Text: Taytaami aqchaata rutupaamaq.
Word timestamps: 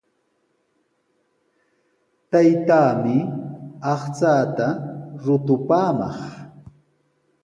Taytaami 2.31 3.17
aqchaata 3.93 4.67
rutupaamaq. 5.23 6.17